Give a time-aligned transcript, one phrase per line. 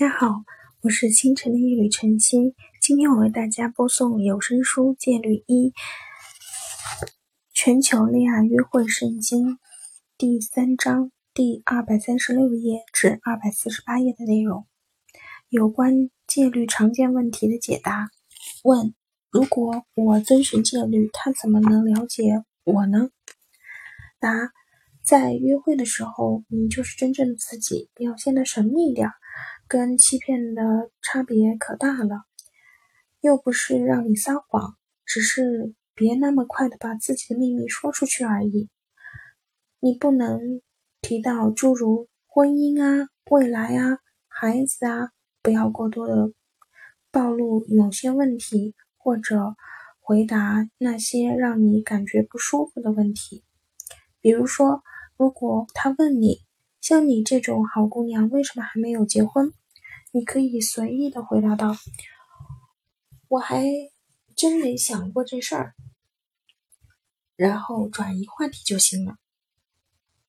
[0.00, 0.44] 大家好，
[0.80, 2.54] 我是清晨的一缕晨曦。
[2.80, 5.74] 今天我为大家播送有声书《戒律一：
[7.52, 9.46] 全球恋爱约会圣经》
[10.16, 14.66] 第三章第二百三十六页至二百四十八页的内容，
[15.50, 18.08] 有关戒律常见问题的解答。
[18.64, 18.94] 问：
[19.30, 23.10] 如果我遵循戒律，他怎么能了解我呢？
[24.18, 24.30] 答：
[25.10, 29.08] 在约会的时候，你就是真正的自己，表现的神秘一点。
[29.66, 30.62] 跟欺骗的
[31.02, 32.26] 差别可大了，
[33.20, 38.68] 又不是让你撒谎，只是别那么快的把自己的秘密说出去而已。
[39.80, 40.62] 你不能
[41.00, 43.98] 提到诸如婚姻啊、未来啊、
[44.28, 45.10] 孩子啊，
[45.42, 46.30] 不要过多的
[47.10, 49.56] 暴露某些问题，或者
[49.98, 53.42] 回答那些让你感觉不舒服的问题。
[54.20, 54.84] 比如说，
[55.20, 56.46] 如果他问你，
[56.80, 59.52] 像你这种好姑娘，为什么还没有结婚？
[60.12, 61.76] 你可以随意的回答道
[63.28, 63.66] ：“我还
[64.34, 65.74] 真没想过这事儿。”
[67.36, 69.16] 然后转移话题就行了。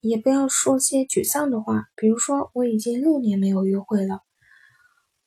[0.02, 4.24] 也不要说些沮丧的话，比如说“我已经六年没有约会了”，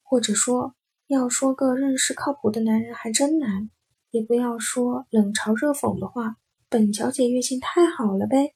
[0.05, 0.75] 或者说
[1.09, 3.71] “要说个认识靠谱的男人还真难”。
[4.13, 6.37] 也不要说冷嘲热讽的话
[6.69, 8.53] ，“本小姐月薪太好了呗”。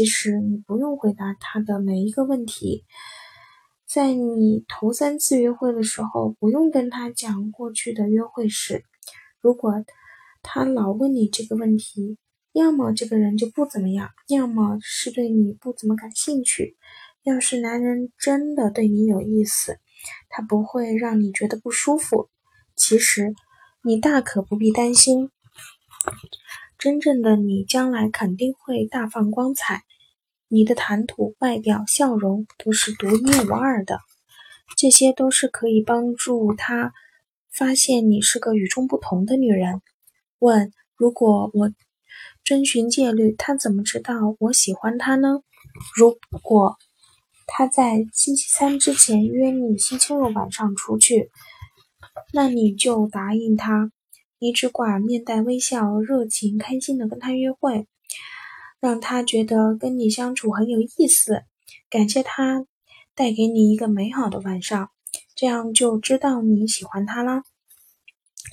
[0.00, 2.86] 其实你不用回答他的每一个问题。
[3.86, 8.82] 在你头三次约会的时候，不用跟他讲过去的约会史。
[9.42, 9.84] 如果
[10.40, 12.16] 他老问你这个问题，
[12.54, 16.78] 要么这个人就不怎么样，要么是对你不怎么感兴趣。
[17.22, 19.76] 要是男人真的对你有意思，
[20.30, 22.30] 他不会让你觉得不舒服。
[22.74, 23.34] 其实
[23.84, 25.28] 你大可不必担心，
[26.80, 29.82] 真正的你将来肯定会大放光彩。
[30.48, 33.98] 你的谈吐、外表、笑容都是独一无二的，
[34.78, 36.94] 这些都是可以帮助他
[37.52, 39.82] 发现你是个与众不同的女人。
[40.38, 41.70] 问：如果我
[42.44, 45.42] 遵循戒律，他怎么知道我喜欢他呢？
[45.94, 46.78] 如果
[47.46, 51.30] 他在星期三之前约你星期六晚上出去，
[52.32, 53.92] 那你就答应他，
[54.40, 57.86] 你只管面带微笑、热情、开心的跟他约会。
[58.80, 61.44] 让他觉得跟你相处很有意思，
[61.90, 62.64] 感谢他
[63.14, 64.90] 带给你一个美好的晚上，
[65.34, 67.44] 这样就知道你喜欢他啦。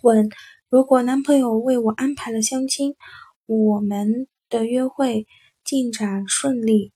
[0.04, 0.30] 问：
[0.68, 2.98] 如果男朋友为我安排了相亲，
[3.46, 5.26] 我们的约会
[5.64, 6.92] 进展顺利，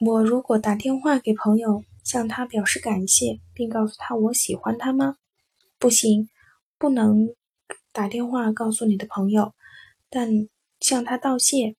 [0.00, 5.16] 我如果打电话给朋友向他表示感谢，并告诉他我喜欢他吗？
[5.82, 6.28] 不行，
[6.78, 7.34] 不能
[7.90, 9.52] 打电话告诉你的朋友。
[10.08, 10.30] 但
[10.78, 11.74] 向他道谢，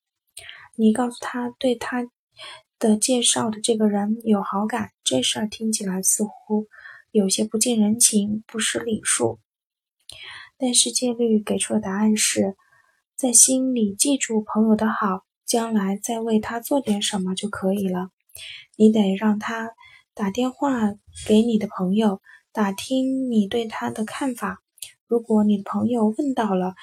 [0.76, 2.06] 你告诉他对他
[2.78, 6.68] 的介绍的这个人有好感，这事儿听起来似乎
[7.12, 9.40] 有些不近人情、不识礼数。
[10.58, 12.58] 但是戒律给出的答案是，
[13.16, 18.10] 在心里记住朋友的好，将来再为他做点什么就可以了。
[18.76, 19.72] 你得让他
[20.14, 20.94] 打电话
[21.26, 22.22] 给你的朋友，
[22.54, 24.62] 打听你对他的看法。
[25.08, 26.76] 如果你的朋友问到了，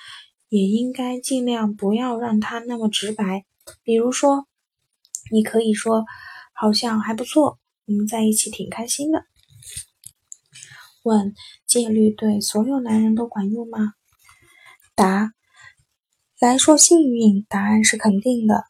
[0.48, 3.44] 也应该尽量不要让他那么直白，
[3.84, 4.48] 比如说，
[5.30, 6.04] 你可以说，
[6.52, 9.24] 好像还不错，我们在一起挺开心的。
[11.04, 11.34] 问：
[11.66, 13.94] 戒律对所有男人都管用吗？
[14.96, 15.32] 答：
[16.40, 18.69] 来说幸运，答案是肯定的。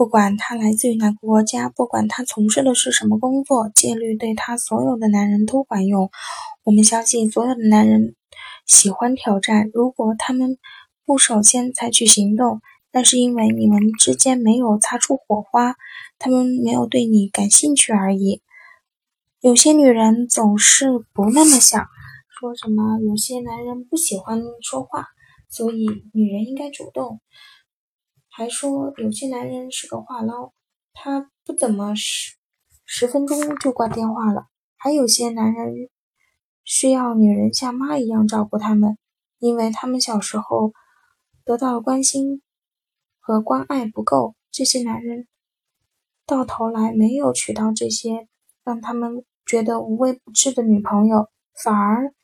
[0.00, 6.10] 不管他来自于哪个国家，不管他从事的是什么工作，戒律对他所有的男人都管用。
[6.64, 8.14] 我们相信所有的男人
[8.64, 10.56] 喜欢挑战，如果他们。
[11.04, 12.62] 不首先采取行动，
[12.92, 15.74] 那是因为你们之间没有擦出火花，
[16.18, 18.40] 他们没有对你感兴趣而已。
[19.40, 21.84] 有些女人总是不那么想，
[22.38, 25.08] 说什么有些男人不喜欢说话，
[25.50, 27.20] 所以女人应该主动。
[28.40, 30.54] 还说有些男人是个话唠，
[30.94, 32.36] 他不怎么十
[32.86, 34.46] 十分钟就挂电话了。
[34.78, 35.90] 还有些男人
[36.64, 38.96] 需要女人像妈一样照顾他们，
[39.40, 40.72] 因为他们小时候。
[41.42, 42.42] 得到关心
[43.18, 45.26] 和关爱不够，这些男人
[46.24, 48.28] 到头来没有娶到这些
[48.62, 51.28] 让他们觉得无微不至的女朋友，
[51.64, 52.14] 反而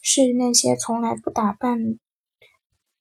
[0.00, 1.78] 是那些从来不打扮、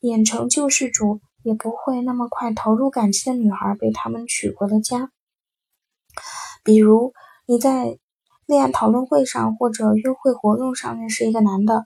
[0.01, 5.12] 演成救世主也不会那么快投入感情的女孩被他们娶回了家。
[6.63, 7.13] 比如
[7.45, 7.97] 你在
[8.45, 11.86] 恋爱讨论会上或者约会活动上认识一个男的。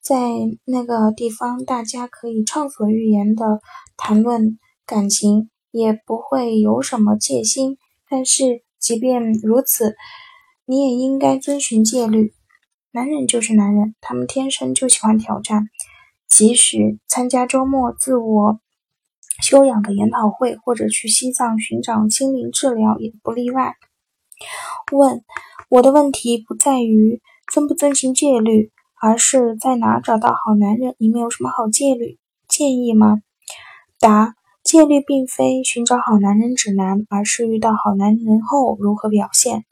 [0.00, 0.16] 在
[0.64, 3.60] 那个地方，大家可以畅所欲言的
[3.96, 4.56] 谈论
[4.86, 7.76] 感情，也不会有什么戒心。
[8.08, 9.96] 但是即便如此，
[10.64, 12.32] 你也应该遵循戒律。
[12.92, 15.64] 男人就是男人，他们天生就喜欢挑战。
[16.28, 18.60] 即使参加周末自我
[19.42, 23.74] 修养的研讨会，或者去西藏寻找心灵治疗，也不例外。
[24.92, 25.22] 问：
[25.68, 27.20] 我的问题不在于
[27.52, 30.94] 遵不遵循戒律，而是在哪找到好男人？
[30.98, 32.18] 你们有什么好戒律
[32.48, 33.22] 建议吗？
[33.98, 39.64] 答：戒律并非寻找好男人指南，而是遇到好男人后如何表现。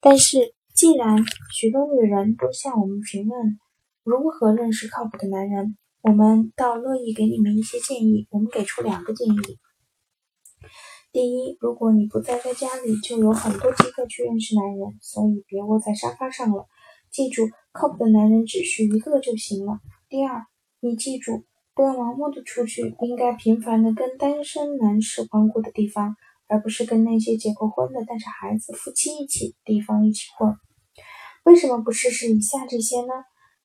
[0.00, 3.58] 但是，既然许多女人都向我们询问
[4.02, 8.28] 如何认识靠谱的男人，我们倒乐意给你们一些建议。
[8.30, 9.58] 我们给出两个建议：
[11.10, 16.66] 第一，如果你不在在家里，就有很多机会去认识男人，所以别窝在沙发上了。
[17.10, 19.80] 记住，靠谱的男人只需一个就行了。
[20.10, 20.44] 第二，
[20.80, 26.16] 你记住，不要盲目的出去，应该频繁的跟单身男士光顾的地方，
[26.48, 30.54] 而不是跟那些结过婚的、带着孩子夫妻一起地方一起混。
[31.44, 33.06] 为什么不试试以下这些呢？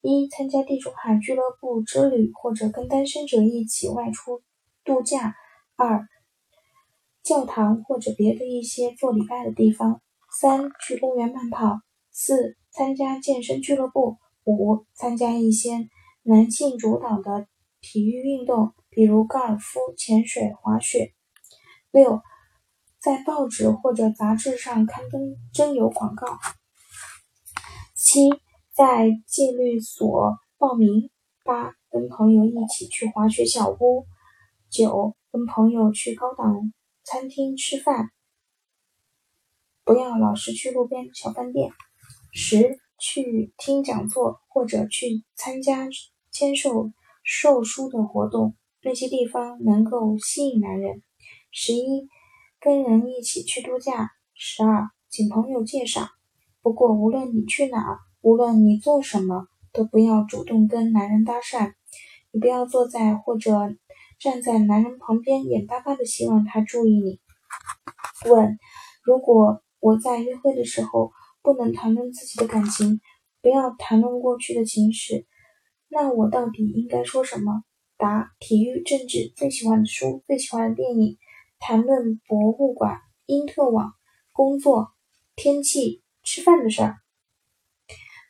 [0.01, 4.41] 一、参加地中海俱乐部之旅，或者跟单身者一起外出
[4.85, 5.33] 度假；
[5.75, 6.07] 二、
[7.21, 9.99] 教堂或者别的一些做礼拜的地方；
[10.39, 11.81] 三、去公园慢跑；
[12.11, 15.89] 四、参加健身俱乐部；五、参加一些
[16.23, 17.47] 男性主导的
[17.81, 21.13] 体育运动，比如高尔夫、潜水、滑雪；
[21.91, 22.21] 六、
[23.01, 26.25] 在报纸或者杂志上刊登征友广告；
[27.93, 28.29] 七。
[28.79, 31.09] 在戒律所报名。
[31.43, 34.05] 八、跟朋友一起去滑雪小屋。
[34.69, 36.71] 九、跟朋友去高档
[37.03, 38.09] 餐厅吃饭，
[39.83, 41.73] 不要老是去路边小饭店。
[42.31, 45.89] 十、去听讲座或者去参加
[46.31, 51.03] 签售售书的活动，那些地方能够吸引男人。
[51.51, 52.07] 十一、
[52.61, 54.09] 跟人一起去度假。
[54.33, 56.07] 十二、请朋友介绍。
[56.61, 57.99] 不过无论你去哪儿。
[58.21, 61.74] 无论你做什么，都不要主动跟男人搭讪。
[62.31, 63.51] 你不要坐在或者
[64.19, 67.19] 站在男人旁边，眼巴巴的希望他注意你。
[68.30, 68.57] 问：
[69.04, 71.12] 如果我在约会的时候
[71.42, 73.00] 不能谈论自己的感情，
[73.42, 75.25] 不要谈论过去的情史，
[75.88, 77.63] 那我到底应该说什么？
[77.98, 81.18] 答：体育、政治、最喜欢的书、最喜欢的电影，
[81.57, 83.94] 谈论博物馆、因特网、
[84.33, 84.92] 工作、
[85.36, 86.98] 天气、吃饭的事儿。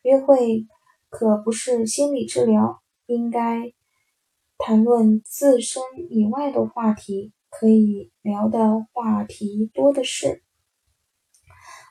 [0.04, 0.66] 约会
[1.10, 3.74] 可不是心理治疗，应该
[4.58, 10.44] 谈论自身以外的话题，可以聊的话题多的是。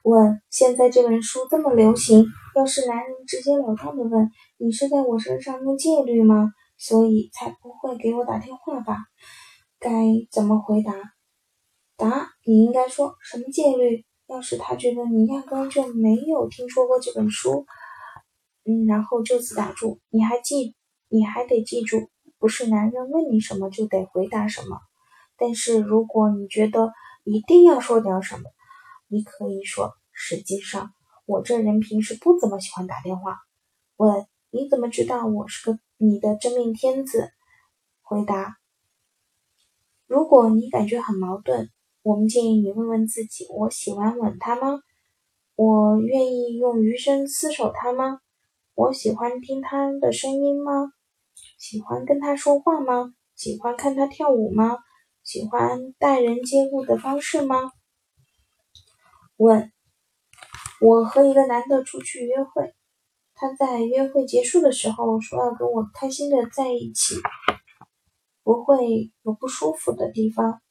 [0.04, 2.24] 问：现在这本书这么流行，
[2.54, 6.52] 要是男人直截了当的问你是在我身上用戒律吗？
[6.78, 8.96] 所以才不会给我打电话吧？
[9.78, 9.90] 该
[10.30, 10.94] 怎么回答？
[11.96, 14.06] 答：你应该说什么戒律？
[14.28, 17.66] 要是他觉得你压根就没有听说过这本书。
[18.68, 19.98] 嗯，然后就此打住。
[20.10, 20.74] 你还记，
[21.08, 24.78] 你还得记住，不是男人问你什么就得回答什么。
[25.38, 26.92] 但是如果你觉得
[27.24, 28.42] 一定要说点什么，
[29.08, 30.90] 你可以说：实际上，
[31.24, 33.38] 我这人平时不怎么喜欢打电话。
[33.96, 37.30] 问：你怎么知道我是个你的真命天子？
[38.02, 38.58] 回答：
[40.06, 41.70] 如果你感觉很矛盾，
[42.02, 44.80] 我们建议你问问自己：我喜欢吻他吗？
[45.54, 48.20] 我愿意用余生厮守他吗？
[48.78, 50.92] 我喜欢听他的声音吗？
[51.58, 53.12] 喜欢跟他说话吗？
[53.34, 54.78] 喜欢看他跳舞吗？
[55.24, 57.72] 喜欢待人接物的方式吗？
[59.36, 59.72] 问：
[60.80, 62.72] 我和一个男的出去约会，
[63.34, 67.16] 他在约会结束的时候说要跟我开心的在一起，
[68.44, 70.62] 不会有不舒服的地方，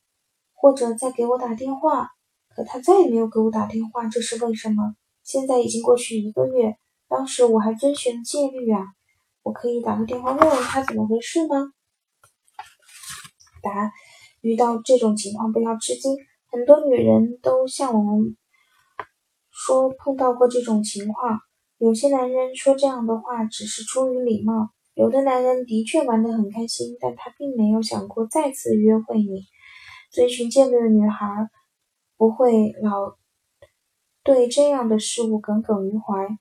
[0.54, 2.12] 或者再给我打电话，
[2.56, 4.96] 可他再也没有给我打电话，这是为什么？
[5.24, 6.78] 现在已经过去一个月。
[7.10, 8.86] 当时我还遵循戒律啊，
[9.44, 11.72] 我可以打个电话问问他怎么回事吗？
[13.62, 13.92] 答：
[14.42, 16.16] 遇到这种情况不要吃惊，
[16.52, 18.38] 很多女人都向我们
[19.50, 21.40] 说碰到过这种情况。
[21.78, 29.46] 有些男人说这样的话只是出于礼貌，有的男人的确玩得很开心，但他并没有想过再次约会你。
[30.12, 31.50] 遵循戒律的女孩
[32.18, 33.18] 不会老
[34.24, 36.38] 对这样的事物耿耿于怀。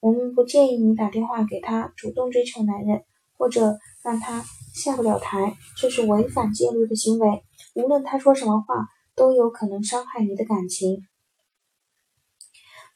[0.00, 3.04] 我们不建议你打电话给他，主动追求男人，
[3.36, 4.42] 或者让他
[4.74, 7.44] 下不了台，这是违反戒律的行为。
[7.74, 11.06] 无论他说什么话，都有可能伤害你的感情。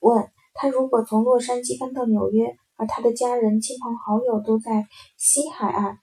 [0.01, 5.99] 问他如果从洛杉矶搬到纽约，而他的家人、亲朋好友都在西海岸，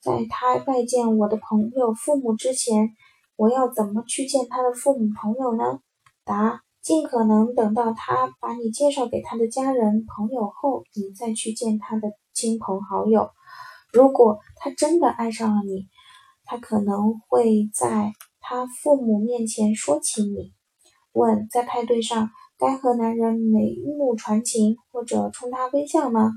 [0.00, 2.90] 在他拜见我的朋友父母之前，
[3.36, 5.80] 我要怎么去见他的父母朋友呢？
[6.24, 13.30] 答：尽可能等到他把你介绍给他的家人朋友后，你再去见他的亲朋好友。
[13.92, 15.88] 如果他真的爱上了你，
[16.44, 20.52] 他可能会在他父母面前说起你。
[21.12, 26.30] 问：在派对上该和男人眉目传情或者冲他微笑吗？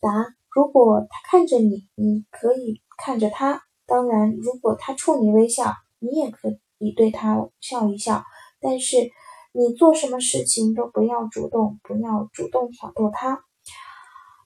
[0.00, 0.10] 答：
[0.54, 3.62] 如果他看着你，你可以看着他。
[3.86, 8.22] 当然，如果他冲你微笑，你也可以对他笑一笑。
[8.60, 9.10] 但是，
[9.52, 13.44] 你做什么事情都不要主动，不要主动挑逗他。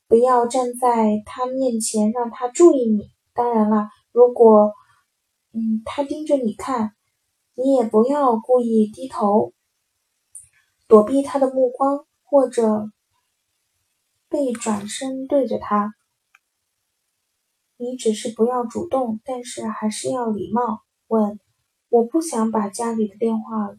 [0.07, 3.11] 不要站在他面前让他注意你。
[3.33, 4.73] 当然了，如果
[5.53, 6.95] 嗯他盯着你看，
[7.55, 9.53] 你也不要故意低头
[10.87, 12.91] 躲避他的目光，或者
[14.29, 15.95] 背转身对着他。
[17.77, 20.83] 你只是不要主动，但是还是要礼貌。
[21.09, 21.41] 问：
[21.89, 23.75] 我不想把家里的电话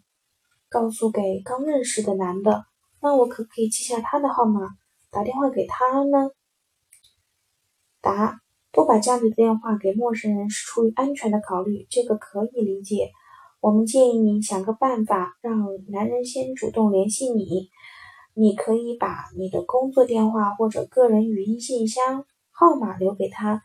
[0.75, 2.65] 告诉给刚认识的男的，
[3.01, 4.59] 那我可不可以记下他的号码？
[5.09, 6.31] 打电话给他呢？
[8.01, 8.41] 答：
[8.73, 13.11] 不把家里的电话给陌生人是出于安全的考虑，这个可以理解。
[13.61, 17.69] 我们建议你想个办法，让男人先主动联系你。
[18.33, 23.61] 你可以把你的工作电话或者个人语音信箱号码留给他，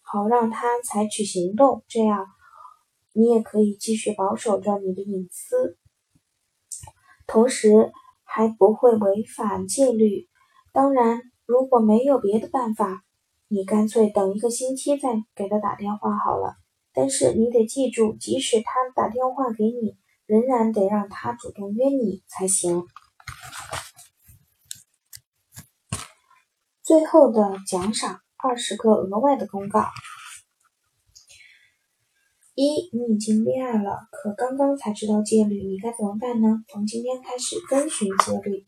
[0.00, 1.82] 好让他采取行动。
[1.88, 2.24] 这样，
[3.14, 5.76] 你也可以继续保守着你的隐私，
[7.26, 7.92] 同时
[8.24, 10.28] 还不会违反戒律。
[10.72, 13.02] 当然，如果没有别的办法，
[13.48, 16.56] 你干脆等一个星期再给他打电话好了。
[16.92, 22.84] 但是你得记住，即使他打电话给你，仍然得让他主动约你才行。
[26.82, 29.84] 最后的奖赏：二十个额外的公告。
[32.58, 36.64] 一，你已经恋爱了，可刚刚才知道戒律，你该怎么办呢？
[36.68, 38.66] 从今天开始遵循戒律。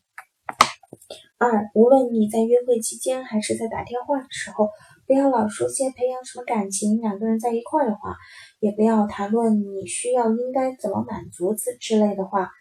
[1.39, 4.69] 二，无论你在约会期间还是在打电话的时候，
[5.07, 8.15] 不要老说些培养什么感情、两个人在一块的话，
[8.59, 12.51] 也不要谈论你需要应该怎么满足之之类的话。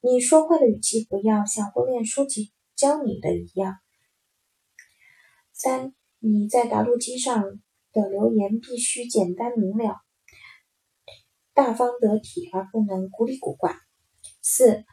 [0.00, 3.76] 你说话的语气不要像婚恋书籍教你的一样。
[5.52, 7.40] 三，你在答录机上
[7.92, 10.00] 的留言必须简单明了、
[11.54, 13.74] 大方得体，而不能古里古怪。
[14.40, 14.84] 四。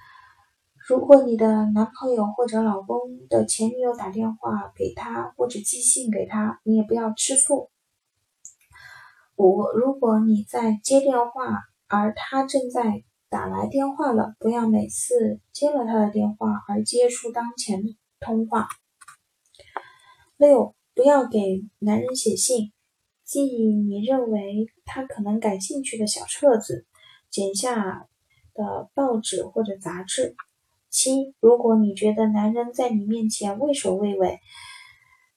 [0.88, 7.70] 如果你的男朋友或者老公的前女友打电话给他或者寄信给他，你也不要吃醋。
[9.36, 17.84] 五，如果你在接电话，而他正在打来电话了，不要每次接了他的电话而结束当前
[18.20, 18.68] 通话。
[20.38, 22.74] 六，不要给男人写信，
[23.30, 26.88] 记忆你认为他可能感兴趣的小册子、
[27.30, 28.08] 剪下
[28.56, 30.36] 的报纸或者杂志。
[30.90, 34.40] 七，如果你觉得男人在你面前畏首畏尾，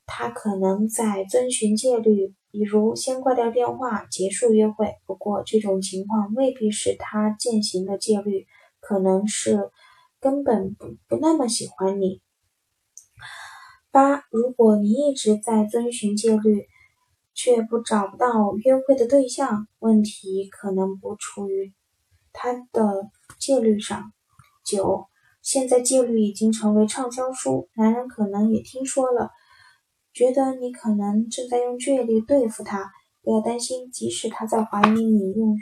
[0.07, 4.95] 他可能在遵循戒律，比如先挂掉电话结束约会。
[5.05, 8.47] 不过这种情况未必是他践行的戒律，
[8.81, 9.71] 可能是
[10.19, 12.23] 根本不不那么喜欢你。
[13.91, 16.69] 八，如果你一直在遵循戒律，
[17.35, 21.73] 却不找不到约会的对象，问题可能不处于
[22.33, 24.13] 他的戒律上。
[24.65, 25.07] 九。
[25.43, 29.33] 现在戒律已经成为畅销书，男人可能也听说了，
[30.13, 32.93] 觉得你可能正在用戒律对付他。
[33.23, 35.57] 不要担心，即使他在怀疑你用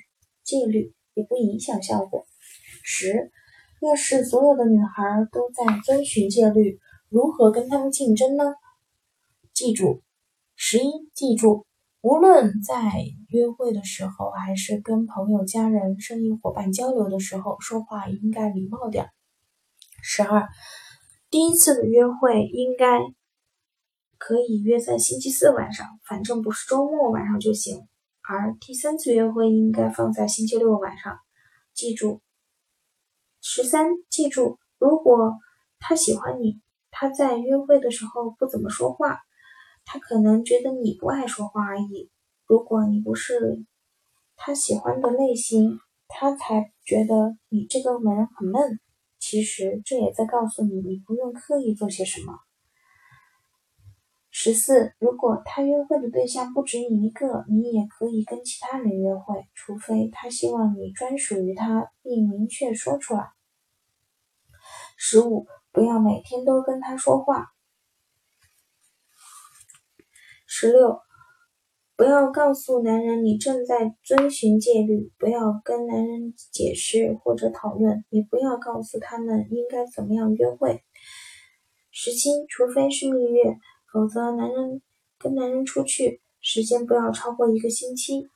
[0.45, 2.27] 戒律，也不影响效果。
[2.83, 3.33] 十，
[3.81, 8.53] 要是所有的女孩都在遵循戒律，如何跟他们竞争呢？
[9.55, 10.03] 记住，
[10.63, 11.65] 十一，记住，
[12.03, 12.93] 无论在
[13.29, 19.09] 约会的时候，还是跟朋友、家人、生意伙伴交流的时候，说话应该礼貌点。
[20.03, 20.47] 十二，
[21.31, 23.01] 第一次的约会应该
[24.19, 27.89] 可以约在星期四晚上，反正不是周末晚上就行。
[28.21, 31.17] 而第三次约会应该放在星期六晚上。
[31.73, 32.21] 记住，
[33.41, 35.33] 十三，记住，如果
[35.79, 39.21] 他喜欢你，他在约会的时候不怎么说话，
[39.85, 42.11] 他可能觉得你不爱说话而已。
[42.47, 43.65] 如果你不是
[44.37, 48.81] 他喜欢的类型，他才觉得你这个人很闷。
[49.19, 52.39] 其实这也在告诉你，你不用刻意做些什么。
[54.31, 63.33] 十四，如果他约会的对象不止你一个，你也可以跟其他人约会，除非他希望你专属于他，并明确说出来。
[64.97, 67.49] 十五，不要每天都跟他说话。
[70.53, 70.99] 十六，
[71.95, 80.83] 不要告诉男人你正在遵循戒律，不要跟男人解释或者讨论，也不要告诉他们应该怎么样约会。
[81.93, 83.59] 十七，除非是蜜月，
[83.93, 84.83] 否则男人
[85.21, 88.29] 跟男人出去时间不要超过一个星期。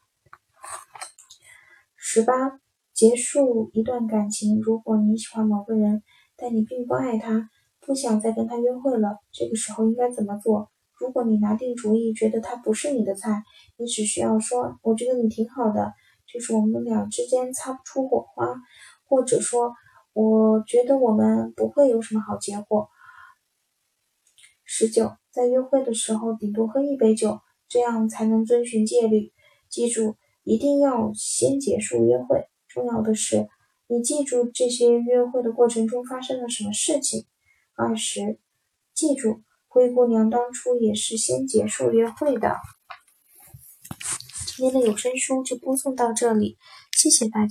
[1.96, 2.60] 十八，
[2.92, 6.04] 结束一段感情，如果你喜欢某个人，
[6.36, 10.70] 但你并不爱他，不想再跟他约会了，这个时候应该怎么做？
[11.04, 13.42] 如果你拿定主意，觉得他不是你的菜，
[13.76, 15.92] 你只需要说：“我觉得你挺好的，
[16.26, 18.56] 就是我们俩之间擦不出火花。”
[19.04, 19.74] 或者说
[20.14, 22.88] ：“我觉得我们不会有什么好结果。”
[24.64, 29.30] 十九，在约会的时候顶多喝一杯酒，这样才能遵循戒律。
[29.68, 32.46] 记住，一定要先结束约会。
[32.66, 33.46] 重要的是，
[33.88, 37.26] 你记住这些约会的过程中发生了什么事情。
[37.74, 38.38] 二十，
[38.94, 39.42] 记住。
[39.74, 42.54] 灰姑娘当初也是先结束约会的。
[44.56, 46.56] 今天的有声书就播送到这里，
[46.96, 47.48] 谢谢大家。